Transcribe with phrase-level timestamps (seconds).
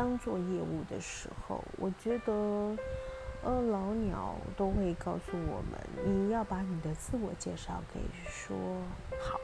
[0.00, 2.32] 刚做业务的时候，我觉得，
[3.42, 8.56] 呃，老鸟都会告诉我们，你要把你的自我介绍给说
[9.20, 9.38] 好，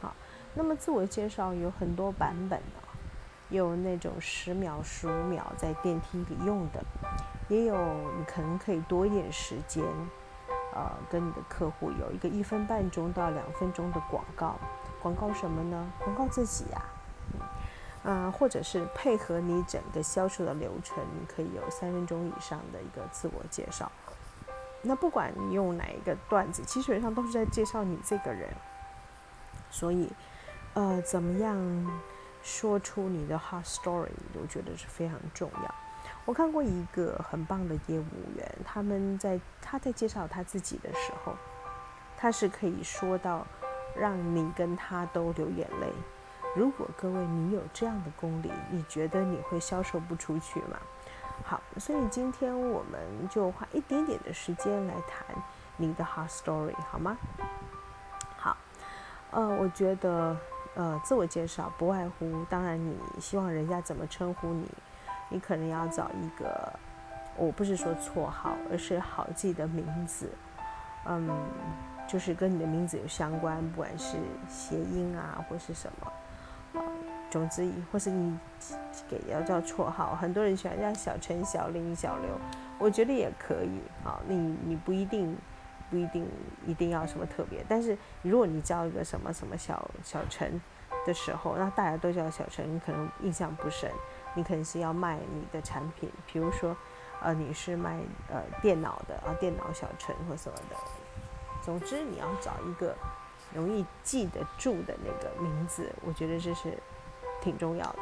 [0.00, 0.14] 好。
[0.54, 2.76] 那么自我介绍有很多版本的，
[3.48, 6.80] 有那种十秒、十五秒在电梯里用的，
[7.48, 7.76] 也有
[8.16, 9.82] 你可能可以多一点时间，
[10.76, 14.54] 呃，跟你的客户有一个一分半钟到两分钟的广告，
[15.02, 15.92] 广告什么呢？
[16.04, 16.80] 广告自己呀。
[18.04, 23.90] 嗯，或者是配合你整个销售的流程，你可以有三分钟以上的一个自我介绍。
[24.82, 28.48] 那不管你用哪一个段子，基本上都是在介绍你这个人。
[29.70, 30.10] 所以，
[30.74, 31.56] 呃，怎么样
[32.42, 35.74] 说出你的 hot story，我觉得是非常重要。
[36.24, 41.34] 我看过一个很棒的业务员，他们在他在介绍他自己的时候，
[42.16, 43.46] 他是可以说到
[43.96, 45.92] 让你跟他都流眼泪。
[46.54, 50.78] 如果各位你有这样的功力，你觉得你会销售不出去吗？
[51.44, 55.24] 好，所以今天我们就花一点点的时间来谈
[55.76, 57.16] 你的 hot story，好吗？
[58.36, 58.56] 好，
[59.30, 60.36] 呃，我觉得，
[60.74, 64.68] 呃，自我介绍不外乎，当然你希望人家怎么称呼你，
[65.30, 66.70] 你可能要找一个，
[67.36, 70.30] 我不是说绰号，而是好记的名字，
[71.06, 71.28] 嗯，
[72.06, 76.12] 就是跟你的名字有相关，不管是谐音啊，或是什么。
[77.30, 78.38] 总之，或是你
[79.08, 82.30] 给要叫绰号，很多人喜欢叫小陈、小林、小刘，
[82.78, 83.80] 我觉得也可以。
[84.04, 85.36] 好，你你不一定
[85.90, 86.28] 不一定
[86.66, 90.60] 一定要什么特别，但是如果你叫一个什么什么小小陈
[91.06, 93.90] 的时候，那大家都叫小陈，你可能印象不深。
[94.34, 96.74] 你可能是要卖你的产品，比如说，
[97.20, 97.98] 呃，你是卖
[98.30, 100.76] 呃电脑的啊，电脑小陈或什么的。
[101.62, 102.96] 总之，你要找一个
[103.54, 106.76] 容易记得住的那个名字，我觉得这是。
[107.42, 107.98] 挺重要的。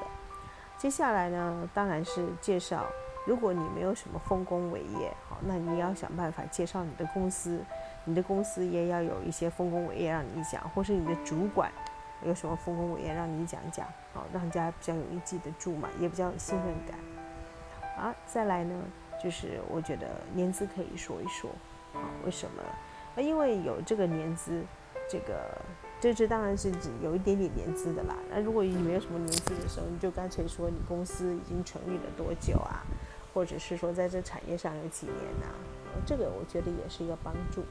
[0.77, 2.85] 接下来呢，当然是介绍。
[3.27, 7.59] 如果你没有什么丰功伟业，好，那你要想办法介绍你的公司。
[8.05, 11.73] 你的公司也要有一些丰功伟业让你讲，或是你的主管
[12.23, 16.99] 有什么丰功伟业让你讲讲，好，让人家比较容易记得住嘛，也比较有信任感。
[17.97, 18.75] 好，再来呢，
[19.23, 21.51] 就是我觉得年资可以说一说，
[21.95, 22.63] 好，为什么？
[23.15, 24.63] 那因为有这个年资，
[25.11, 25.35] 这个。
[26.03, 28.17] 这这当然是指有一点点年资的啦。
[28.31, 32.83] 那如果你没有什么年资的时候，你就干脆说你公司已经成立了多久啊，
[33.35, 35.53] 或者是说在这产业上有几年呐？
[36.07, 37.63] 这个我觉得也是一个帮助。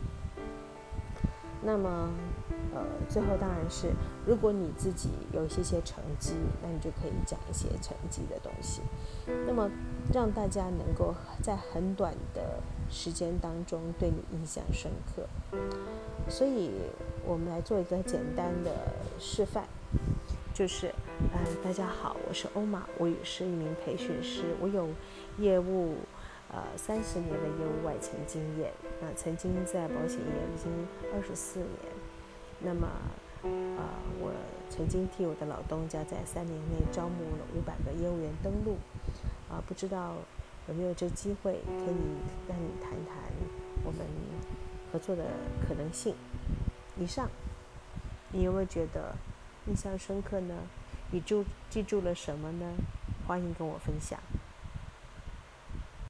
[1.64, 2.12] 那么，
[2.76, 3.88] 呃，最后当然是
[4.28, 8.84] 如果你自己有一些些成绩，那你就可以讲一些成绩的东西。
[9.48, 9.68] 那么
[10.14, 12.60] 让大家能够在很短的
[12.92, 15.28] 时间当中对你印象深刻。
[16.30, 16.70] 所以。
[17.30, 18.72] 我们来做一个简单的
[19.20, 19.64] 示范，
[20.52, 24.90] 就是，嗯，大家好，我是欧玛，我也是一名培训师，我有
[25.38, 25.98] 业务，
[26.52, 30.72] 呃，三十年的业务外勤经验，那曾经在保险业已经
[31.14, 31.70] 二十四年，
[32.62, 32.88] 那么，
[33.44, 33.84] 呃，
[34.20, 34.32] 我
[34.72, 38.76] 曾经替我的老东家在三年内招募了五百个业务员登录，
[39.48, 40.16] 啊，不知道
[40.68, 41.96] 有没有这机会可以
[42.48, 43.32] 让你谈谈
[43.86, 44.02] 我们
[44.92, 45.26] 合作的
[45.68, 46.16] 可能性。
[47.00, 47.30] 以上，
[48.32, 49.16] 你有没有觉得
[49.68, 50.54] 印象深刻呢？
[51.12, 52.74] 你就记住了什么呢？
[53.26, 54.20] 欢迎跟我分享。